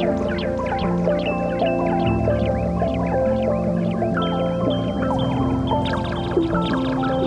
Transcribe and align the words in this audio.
Thank 0.00 0.30
you. 7.10 7.19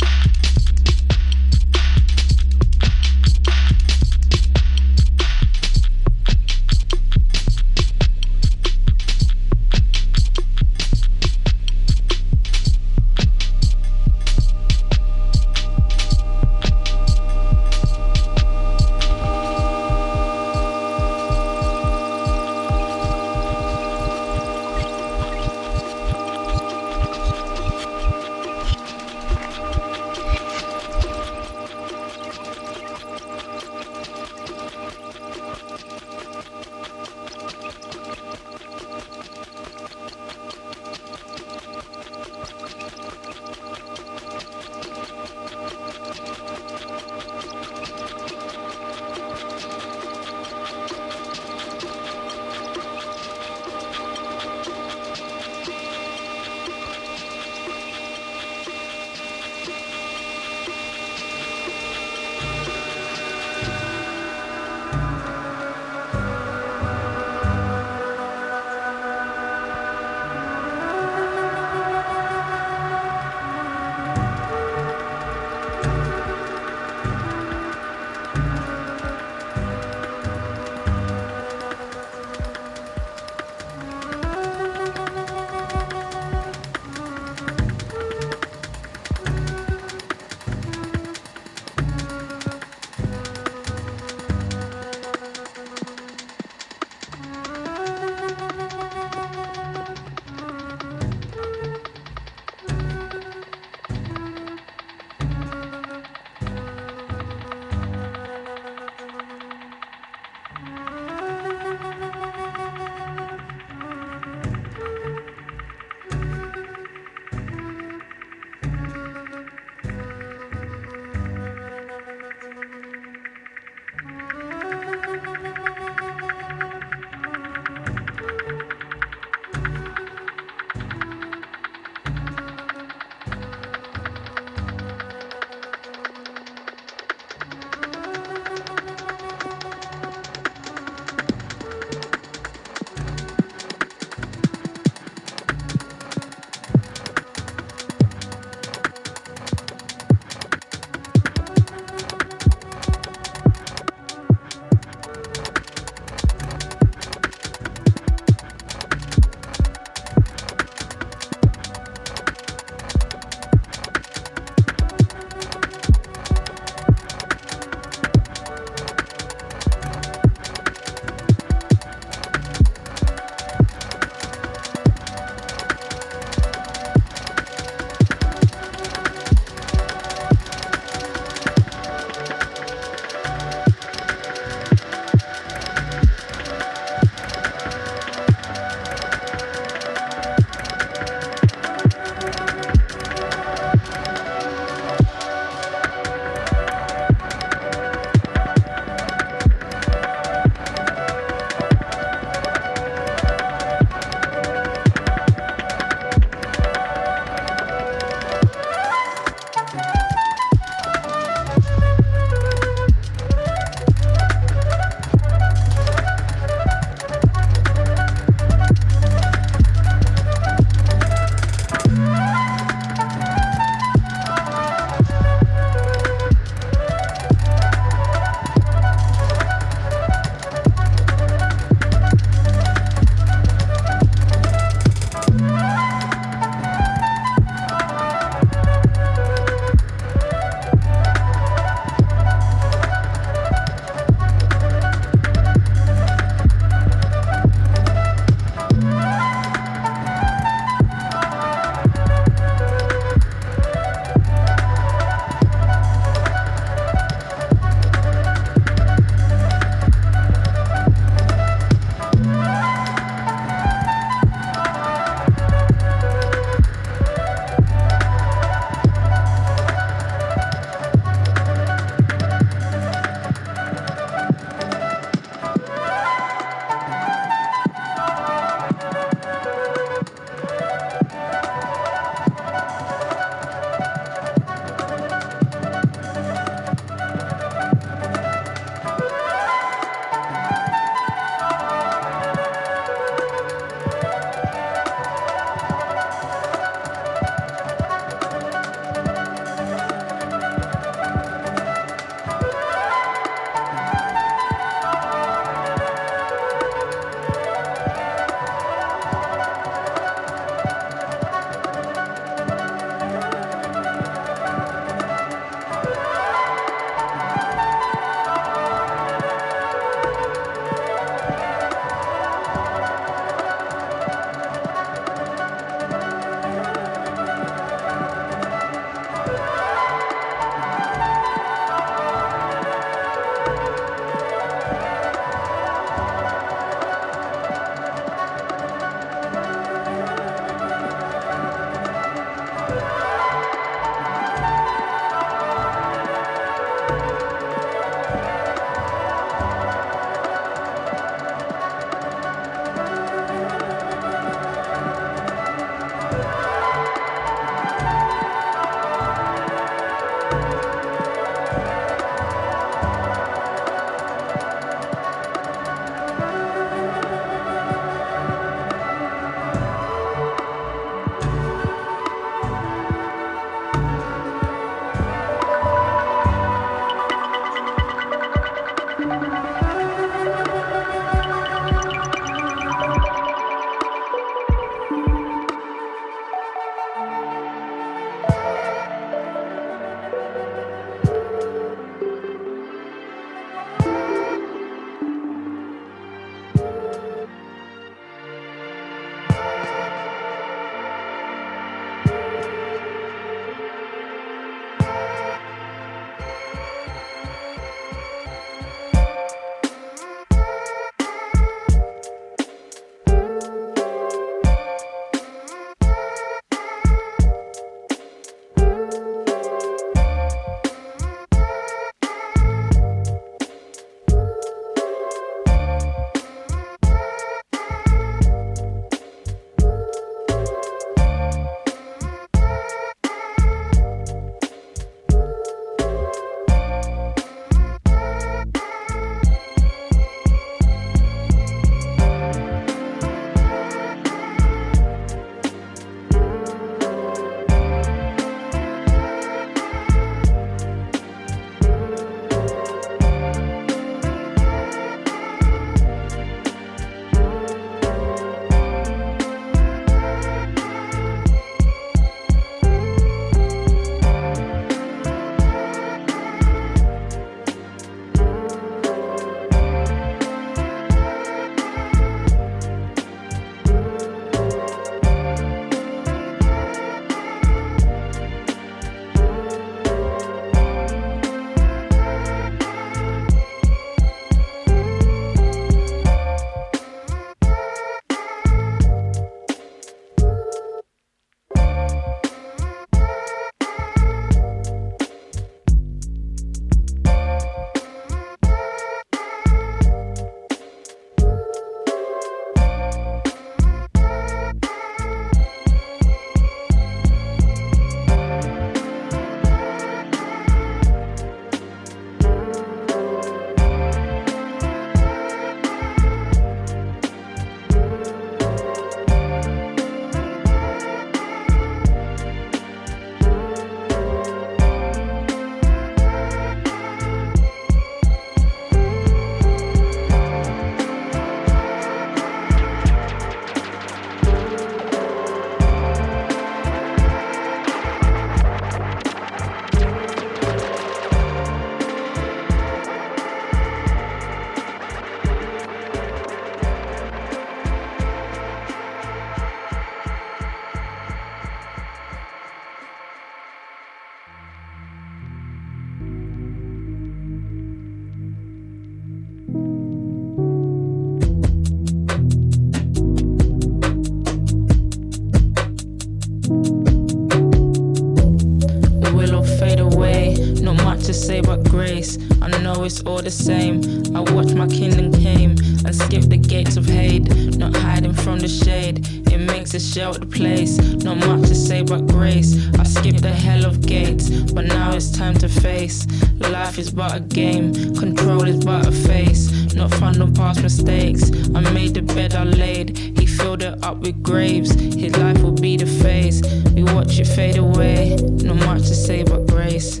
The 573.22 573.30
same. 573.30 573.80
I 574.16 574.20
watch 574.20 574.52
my 574.54 574.66
kingdom 574.66 575.12
came 575.12 575.50
and 575.84 575.94
skip 575.94 576.22
the 576.24 576.36
gates 576.36 576.76
of 576.76 576.86
hate, 576.86 577.56
not 577.56 577.76
hiding 577.76 578.14
from 578.14 578.38
the 578.38 578.48
shade. 578.48 579.06
It 579.32 579.38
makes 579.38 579.74
a 579.74 579.80
shelter 579.80 580.26
place, 580.26 580.78
not 581.04 581.18
much 581.18 581.48
to 581.48 581.54
say 581.54 581.82
but 581.82 582.06
grace. 582.06 582.68
I 582.78 582.84
skip 582.84 583.16
the 583.16 583.30
hell 583.30 583.64
of 583.64 583.80
gates, 583.86 584.28
but 584.52 584.66
now 584.66 584.92
it's 584.94 585.10
time 585.10 585.34
to 585.38 585.48
face. 585.48 586.06
Life 586.40 586.78
is 586.78 586.90
but 586.90 587.16
a 587.16 587.20
game, 587.20 587.72
control 587.94 588.46
is 588.46 588.64
but 588.64 588.86
a 588.86 588.92
face. 588.92 589.74
Not 589.74 589.92
fun 589.94 590.20
on 590.20 590.34
past 590.34 590.62
mistakes. 590.62 591.30
I 591.54 591.60
made 591.72 591.94
the 591.94 592.02
bed 592.02 592.34
I 592.34 592.44
laid, 592.44 592.96
he 593.18 593.26
filled 593.26 593.62
it 593.62 593.82
up 593.84 593.98
with 593.98 594.22
graves. 594.22 594.72
His 594.72 595.16
life 595.16 595.40
will 595.42 595.52
be 595.52 595.76
the 595.76 595.86
phase. 595.86 596.42
We 596.74 596.82
watch 596.84 597.18
it 597.18 597.26
fade 597.26 597.58
away, 597.58 598.16
not 598.16 598.56
much 598.66 598.82
to 598.88 598.94
say 598.94 599.22
but 599.22 599.46
grace. 599.46 600.00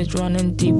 It's 0.00 0.14
running 0.14 0.54
deeper 0.54 0.79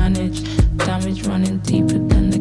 managed. 0.00 0.46
Damage 0.78 1.26
running 1.26 1.58
deeper 1.58 1.98
than 2.10 2.30
the 2.30 2.39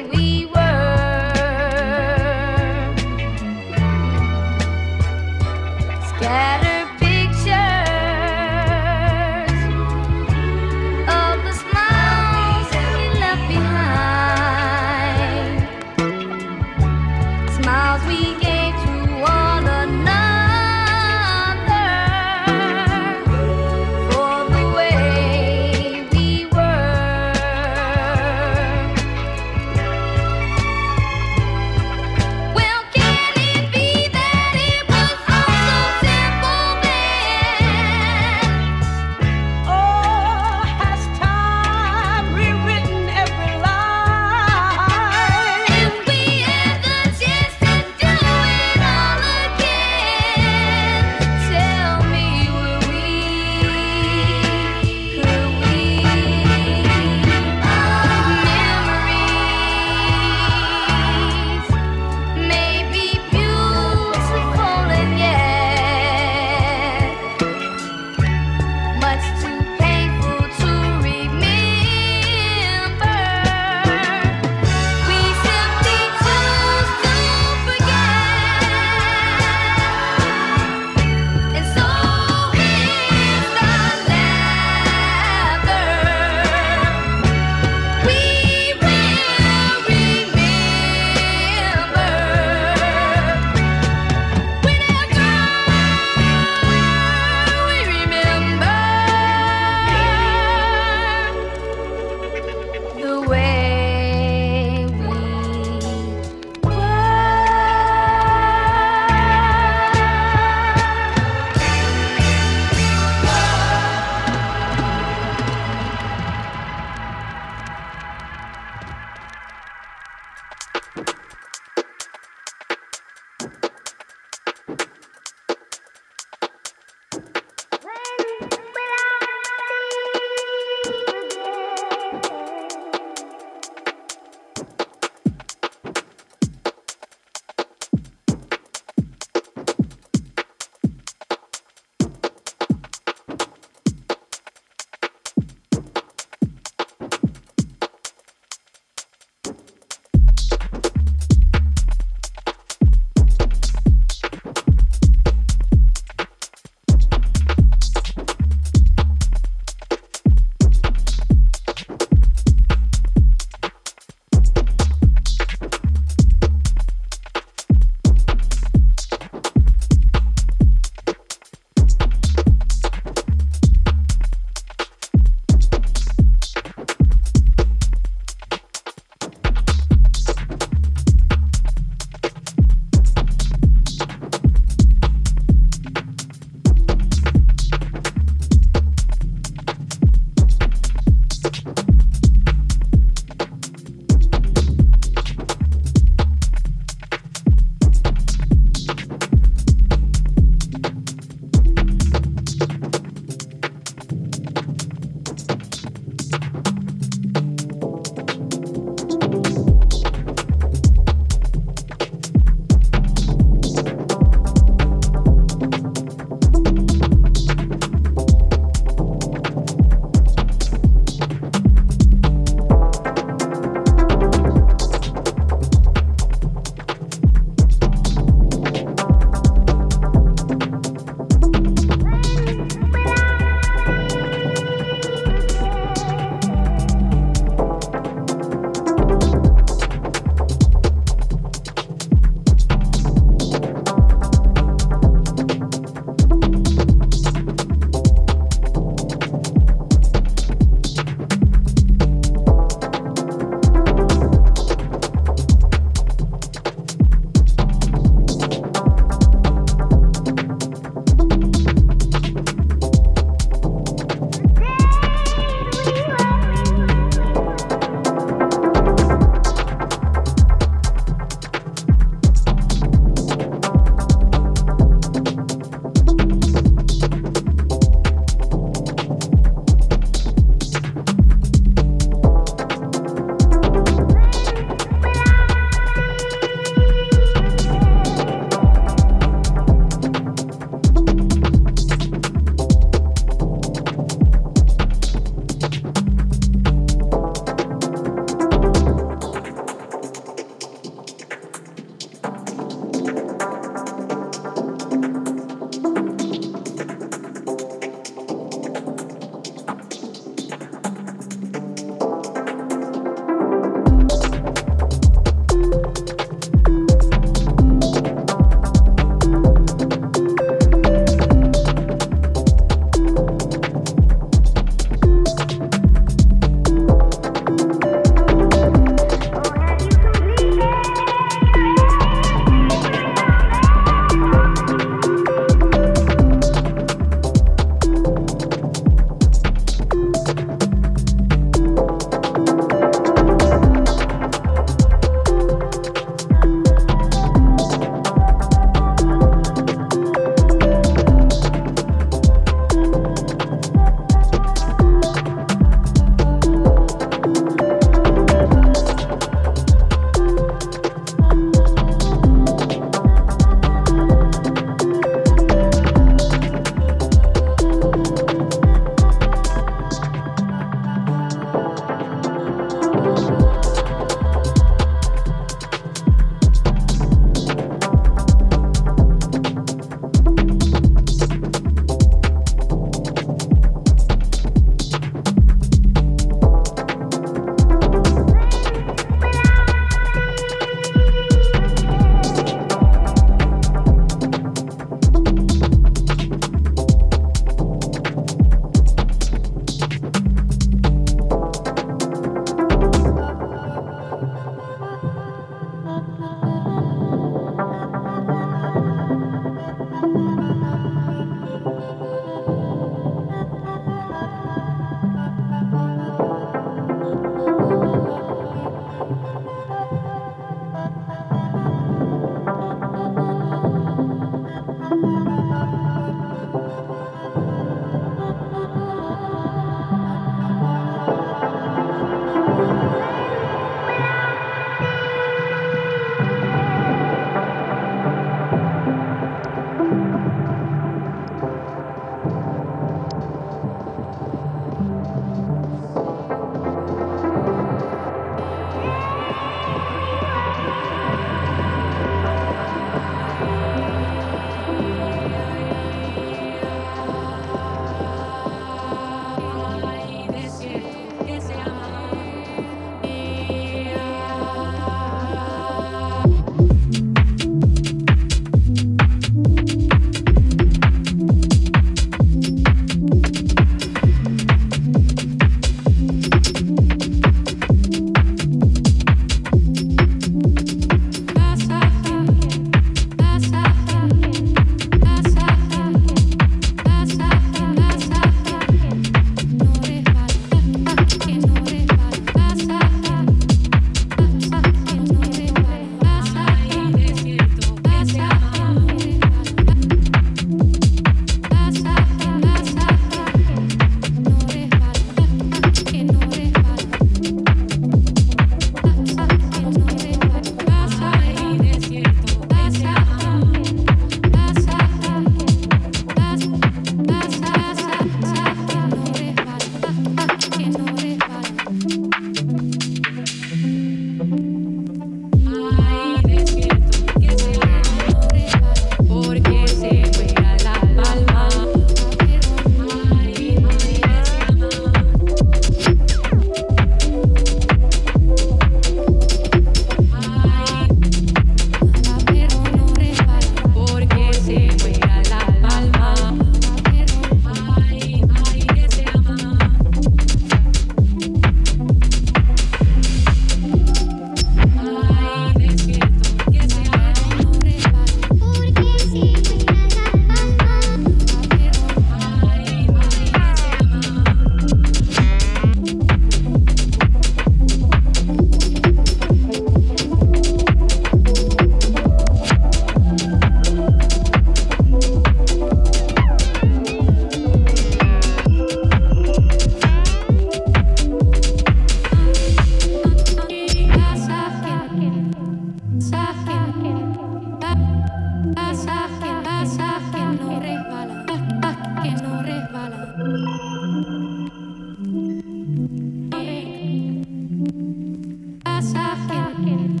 Sucking, 598.82 600.00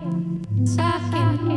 sucking. 0.66 1.51